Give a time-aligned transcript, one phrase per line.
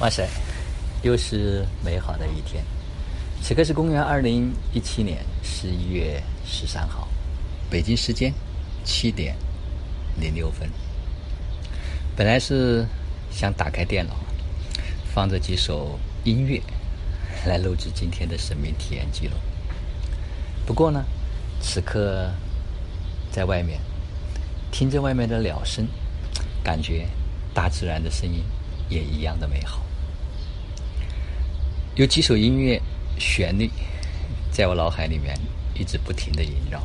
[0.00, 0.28] 哇塞，
[1.02, 2.62] 又是美好的一天。
[3.42, 7.08] 此刻是公元二零一七年十一月十三号，
[7.68, 8.32] 北京时间
[8.84, 9.34] 七点
[10.20, 10.70] 零六分。
[12.16, 12.86] 本来是
[13.32, 14.14] 想打开电脑，
[15.12, 16.62] 放着几首音乐
[17.44, 19.34] 来录制今天的生命体验记录。
[20.64, 21.04] 不过呢，
[21.60, 22.30] 此刻
[23.32, 23.80] 在外面
[24.70, 25.88] 听着外面的鸟声，
[26.62, 27.08] 感觉
[27.52, 28.44] 大自然的声音
[28.88, 29.82] 也一样的美好。
[31.98, 32.80] 有几首音乐
[33.18, 33.68] 旋律
[34.52, 35.36] 在我脑海里面
[35.74, 36.80] 一直不停的萦绕，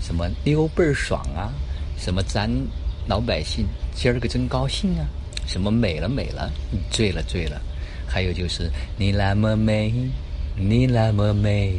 [0.00, 1.52] 什么溜倍儿爽啊，
[1.98, 2.50] 什么咱
[3.06, 5.04] 老百姓今儿个真高兴啊，
[5.46, 6.50] 什么美了美了，
[6.90, 7.60] 醉了醉了，
[8.06, 9.92] 还有就是你那么美，
[10.56, 11.74] 你那么美，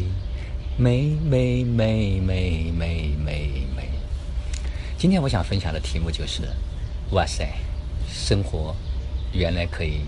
[0.77, 3.89] 美美美美美美美。
[4.99, 6.43] 今天我想分享的题目就是，
[7.09, 7.51] 哇塞，
[8.07, 8.75] 生活
[9.33, 10.01] 原来可以。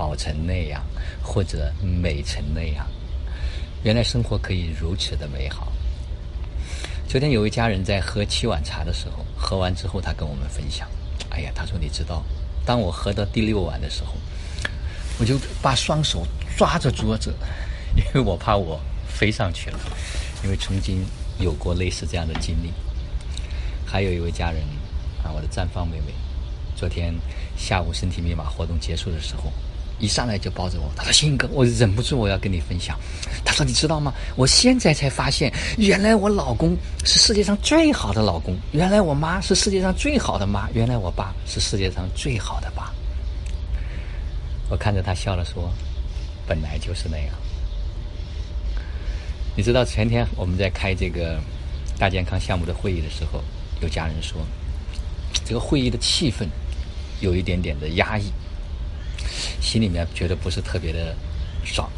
[0.00, 0.82] 好成那样，
[1.22, 2.86] 或者美成那样，
[3.82, 5.70] 原来生活可以如此的美好。
[7.06, 10.88] 昨天有一家人在喝七碗茶的时候，喝完之后，他跟我们分享
[11.28, 12.24] ：“哎呀，他说你知道，
[12.64, 14.14] 当我喝到第六碗的时候，
[15.18, 17.34] 我就把双手抓着桌子，
[17.94, 19.78] 因为我怕我飞上去了，
[20.42, 21.04] 因为曾经
[21.38, 22.72] 有过类似这样的经历。”
[23.84, 24.62] 还有一位家人
[25.22, 26.14] 啊，我的绽放妹妹，
[26.74, 27.14] 昨天
[27.54, 29.52] 下午身体密码活动结束的时候。
[30.00, 32.98] 一上来就抱着我，他说：“鑫哥，我忍不住我要跟你分享。”
[33.44, 34.12] 他说：“你知道吗？
[34.34, 42.92] 我现在才发现，原来我老公是世界上最好的老公，原来我妈是世界上最好的妈，原来我爸是世界上最好的爸。”
[44.70, 45.70] 我看着他笑了，说
[46.48, 47.34] ：“本来就是那样。”
[49.56, 51.38] 你知道前天我们在开这个
[51.98, 53.42] 大健康项目的会议的时候，
[53.82, 54.40] 有家人说，
[55.44, 56.46] 这个会议的气氛
[57.20, 58.32] 有一点点的压抑。
[59.60, 61.14] 心里面觉得不是特别的
[61.64, 61.90] 爽。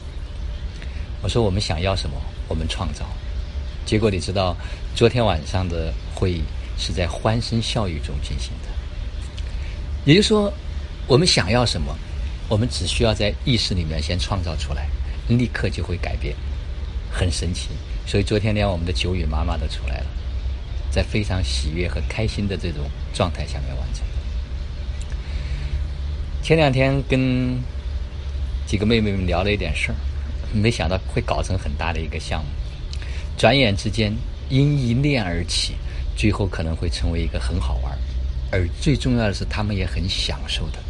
[1.23, 2.17] 我说我们想要什么，
[2.49, 3.07] 我们创造。
[3.85, 4.57] 结果你知道，
[4.95, 6.43] 昨天晚上的会议
[6.77, 8.69] 是在欢声笑语中进行的。
[10.05, 10.53] 也就是说，
[11.07, 11.97] 我们想要什么，
[12.49, 14.89] 我们只需要在意识里面先创造出来，
[15.29, 16.35] 立刻就会改变，
[17.11, 17.69] 很神奇。
[18.07, 20.07] 所以昨天连我们的九宇妈妈都出来了，
[20.91, 24.05] 在非常喜悦和开心的这种状态下面完成。
[26.43, 27.57] 前两天跟
[28.67, 29.95] 几个妹妹们聊了一点事儿，
[30.53, 32.51] 没想到会搞成很大的一个项目。
[33.39, 34.13] 转眼之间，
[34.49, 35.75] 因一念而起，
[36.17, 37.97] 最后可能会成为一个很好玩，
[38.51, 40.81] 而最重要的是，他们也很享受的。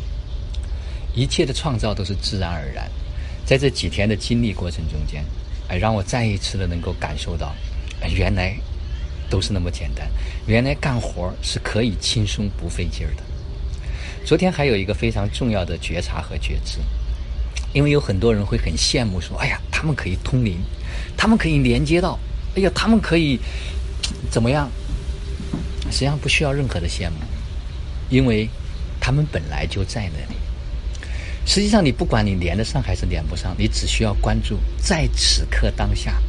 [1.14, 2.90] 一切的创造都是自然而然。
[3.44, 5.22] 在这几天的经历过程中间，
[5.68, 7.54] 哎，让我再一次的能够感受到，
[8.08, 8.56] 原来
[9.28, 10.08] 都是那么简单，
[10.46, 13.22] 原来干活是可以轻松不费劲儿的。
[14.24, 16.78] 昨天还有一个非常重要的觉察和觉知，
[17.72, 20.58] 因为有很多人会很羡慕说：“哎呀，他们可以通灵，
[21.16, 22.18] 他们可以连接到，
[22.54, 23.38] 哎呀，他们可以
[24.30, 24.70] 怎么样？”
[25.90, 27.16] 实际上不需要任何的羡慕，
[28.08, 28.48] 因为
[29.00, 30.40] 他们本来就在那里。
[31.44, 36.22] 实际上，你不管你连得上还是连不上，你只需要关注在此刻当下，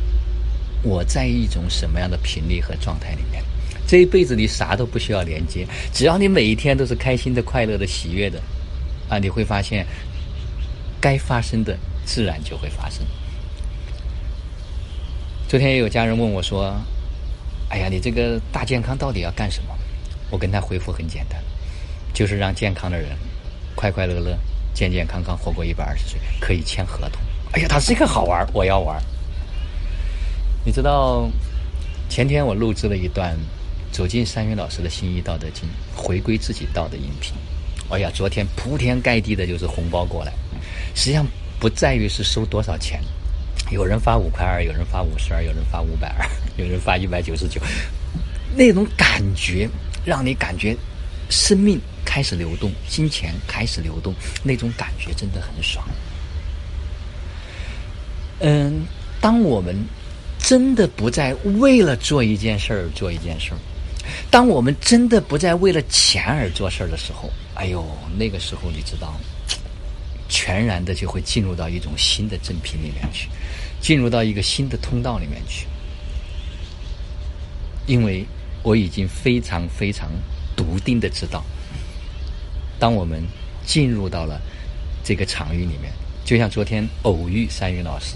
[0.81, 3.43] 我在一种什么样的频率和状态里面。
[3.93, 8.41] 这一辈子你啥都不需要连接，只要你每一天都是开心的、快乐的、喜悦的，
[9.07, 9.85] 啊，你会发现，
[10.99, 13.05] 该发生的自然就会发生。
[15.47, 16.75] 昨天也有家人问我说
[17.69, 19.69] ：“哎呀，你这个大健康到底要干什么？”
[20.31, 21.39] 我跟他回复很简单，
[22.15, 23.09] 就是让健康的人
[23.75, 24.35] 快快乐乐、
[24.73, 27.21] 健健康康活过一百二十岁，可以签合同。
[27.51, 28.99] 哎呀，他这个好玩，我要玩。
[30.65, 31.29] 你知道，
[32.09, 33.37] 前天我录制了一段。
[33.93, 35.63] 走进三云老师的《新一道德经》，
[35.95, 37.31] 回归自己道的音频。
[37.91, 40.33] 哎呀，昨天铺天盖地的就是红包过来，
[40.95, 41.23] 实际上
[41.59, 42.99] 不在于是收多少钱，
[43.69, 46.27] 有人发五块二，有人发五十二，有人发五百二，
[46.57, 47.61] 有人发一百九十九，
[48.55, 49.69] 那种感觉
[50.03, 50.75] 让你感觉
[51.29, 54.11] 生命开始流动，金钱开始流动，
[54.41, 55.87] 那种感觉真的很爽。
[58.39, 58.87] 嗯，
[59.21, 59.75] 当我们
[60.39, 63.57] 真的不再为了做一件事儿做一件事儿。
[64.29, 67.85] 当我们真的不再为了钱而做事儿的时候，哎呦，
[68.17, 69.13] 那个时候你知道，
[70.27, 73.29] 全然的就会进入到一种新的正品里面去，
[73.79, 75.67] 进入到一个新的通道里面去。
[77.85, 78.25] 因为
[78.61, 80.09] 我已经非常非常
[80.55, 81.43] 笃定的知道，
[82.79, 83.21] 当我们
[83.65, 84.41] 进入到了
[85.03, 85.91] 这个场域里面，
[86.25, 88.15] 就像昨天偶遇三云老师，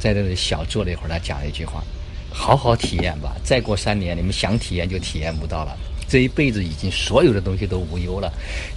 [0.00, 1.84] 在这里小坐了一会儿，他讲了一句话。
[2.32, 5.76] 好好体验吧，再过三年，你们想体验就体验不到了。
[6.08, 8.30] 这一辈子已经所有的东西都无忧了，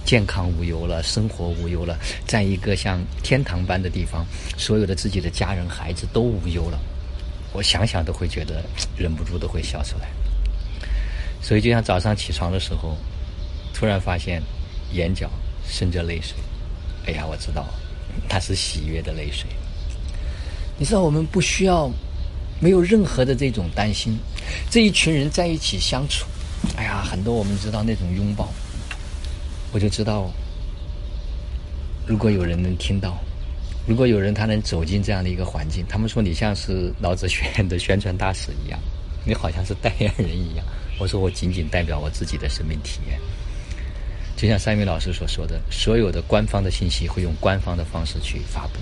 [0.04, 4.24] 健康无忧了，生活无忧了，在一个像天堂般的地方，
[4.56, 6.78] 所有的自己的家人孩子都无忧了。
[7.52, 8.64] 我想想都会觉得
[8.96, 10.08] 忍不住都会笑出来。
[11.42, 12.96] 所以就像早上起床的时候，
[13.74, 14.42] 突然发现
[14.92, 15.30] 眼角
[15.68, 16.36] 渗着泪水，
[17.06, 17.66] 哎呀，我知道，
[18.28, 19.46] 那是喜悦的泪水。
[20.78, 21.90] 你知道我们不需要
[22.60, 24.18] 没有任何的这种担心，
[24.70, 26.26] 这一群人在一起相处。
[26.76, 28.48] 哎呀，很多我们知道那种拥抱，
[29.72, 30.30] 我就知道，
[32.06, 33.18] 如果有人能听到，
[33.86, 38.80] 如果有人他能走进这样的一个环境，他们说你像是老子学院的宣传大使一样，
[39.24, 40.64] 你好像是代言人一样。
[40.98, 43.20] 我说我仅仅代表我自己的生命体验，
[44.34, 48.80] 就像三明老师所说的，所有的官方的信息会用官方的方式去发布，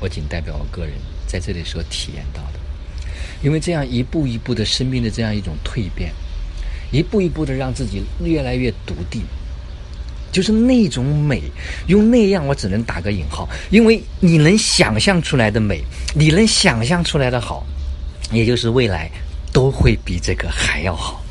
[0.00, 0.94] 我仅代表我个人
[1.26, 2.58] 在这里所体验到的，
[3.42, 6.12] 因为这样一步一步的生命的这样一种蜕变。
[6.90, 9.22] 一步一步的让自己越来越笃定，
[10.30, 11.42] 就是那种美，
[11.86, 15.82] 用那样我只能打个引号，因为你能想象出来的美，
[16.14, 17.64] 你能想象出来的好，
[18.30, 19.10] 也就是未来
[19.54, 21.24] 都会比这个还要好。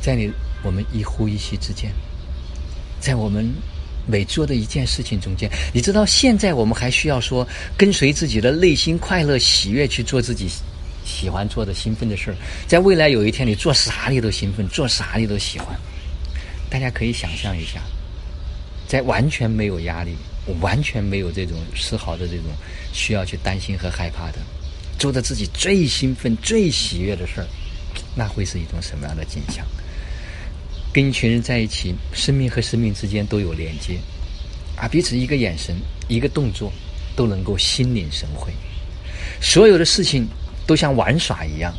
[0.00, 0.30] 在你
[0.62, 1.90] 我们一呼一吸之间，
[3.00, 3.52] 在我们
[4.06, 10.48] 每做的一件事情中间，你知道现在我们还需要说跟随自己的内心快乐喜悦去做自己。
[11.04, 12.36] 喜欢做的兴奋的事儿，
[12.66, 15.68] 在未来有一天，你做啥你都兴奋，做啥你都喜欢。
[16.68, 17.80] 大家可以想象一下，
[18.88, 20.16] 在完全没有压力、
[20.60, 22.46] 完全没有这种丝毫的这种
[22.92, 24.38] 需要去担心和害怕的，
[24.98, 27.46] 做的自己最兴奋、最喜悦的事儿，
[28.16, 29.64] 那会是一种什么样的景象？
[30.96, 33.98] 跟一群人在一起，生命和生命之间都有连接，
[34.76, 35.76] 啊，彼此一个眼神、
[36.08, 36.72] 一个动作，
[37.14, 38.50] 都能够心领神会，
[39.38, 40.26] 所有的事情。
[40.66, 41.72] 都像玩耍一样，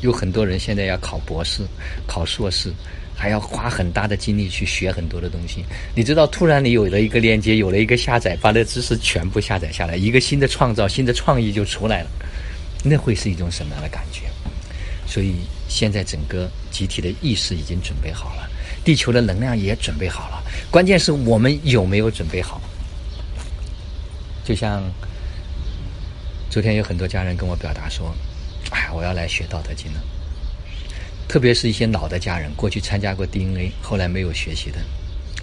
[0.00, 1.64] 有很多人现在要考博士、
[2.06, 2.72] 考硕士，
[3.16, 5.64] 还要花很大的精力去学很多的东西。
[5.92, 12.10] 你知道，突然你有了一个链接，有了一个下载，把那知识全部下载下来，一个新的创造、新的创意就出来了。
[12.84, 14.26] 那会是一种什么样的感觉？
[15.10, 15.34] 所以，
[15.68, 18.48] 现在整个集体的意识已经准备好了，
[18.82, 22.60] 地球的能量也准备好了，关键是我们有没有准备好？
[24.44, 24.82] 就像。
[26.50, 28.12] 昨天有很多家人跟我表达说
[28.74, 30.00] ：“哎，我要来学《道德经》了。”
[31.30, 34.78] 特别是一些老的家人，过去参加过 DNA，后来没有学习的，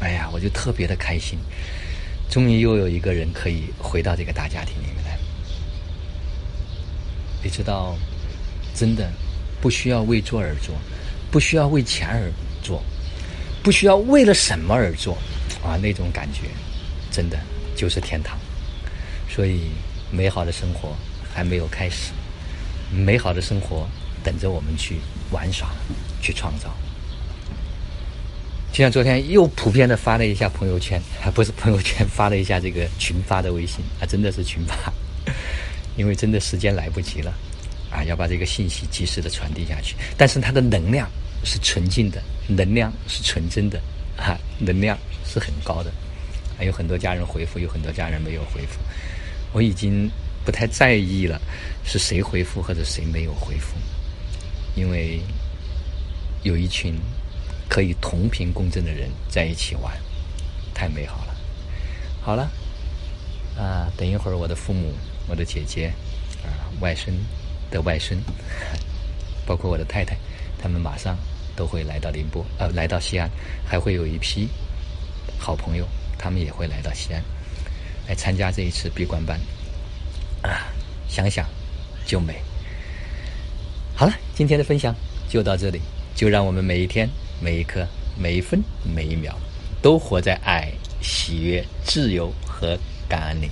[0.02, 1.40] 哎呀，我就特别的开心。
[2.30, 5.18] 终于又有一个人可以回到这个大家庭里面来。
[7.42, 7.96] 你知道，
[8.76, 9.10] 真的
[9.68, 10.74] 不需要为做而做，
[11.30, 12.32] 不需要为钱而
[12.64, 12.82] 做，
[13.62, 15.18] 不需要为了什么而做，
[15.62, 16.44] 啊，那种感觉
[17.12, 17.38] 真的
[17.76, 18.40] 就是天堂。
[19.30, 19.64] 所以。
[20.10, 20.96] 美好的生活
[21.34, 22.14] 还没有开始，
[22.90, 23.86] 美好的生活
[24.24, 25.00] 等着我们去
[25.32, 25.68] 玩耍、
[26.22, 26.74] 去创造。
[28.72, 34.94] 就像昨天又普遍的发了一下朋友圈，还 不是朋友圈，发了一下这个群发的微信，啊，真的是群发，
[35.98, 37.34] 因为真的时间来不及了，
[37.92, 39.96] 啊，要把这个信息及时的传递下去。
[40.18, 41.10] 但是它的能量
[41.44, 43.80] 是纯净的，能量是纯真的，
[44.18, 45.92] 啊，能量是很高的。
[46.58, 48.80] 还有很多家人回复，有很多家人没有回复。
[49.54, 50.10] 我已经
[50.44, 51.40] 不太在意了，
[51.86, 53.78] 是谁回复或者谁没有回复，
[54.76, 55.22] 因为
[56.44, 56.96] 有一群
[57.70, 59.96] 可以同频共振的人在一起玩，
[60.74, 61.36] 太美好了。
[62.22, 62.52] 好了，
[63.58, 64.94] 啊，等一会儿我的父母、
[65.28, 65.94] 我的姐姐、
[66.44, 67.16] 啊外孙
[67.70, 68.20] 的外孙，
[69.46, 70.18] 包括我的太太，
[70.62, 71.18] 他们马上
[71.56, 73.30] 都会来到宁波，呃，来到西安，
[73.66, 74.48] 还会有一批
[75.38, 77.24] 好朋友，他们也会来到西安。
[78.08, 79.38] 来参加这一次闭关班，
[80.42, 80.72] 啊，
[81.10, 81.46] 想想
[82.06, 82.36] 就美。
[83.94, 84.96] 好了，今天的分享
[85.28, 85.82] 就到这里，
[86.16, 87.10] 就让我们每一天、
[87.42, 87.86] 每一刻、
[88.18, 89.36] 每一分、每一秒，
[89.82, 90.72] 都活在爱、
[91.02, 92.78] 喜悦、自由和
[93.10, 93.50] 感恩里。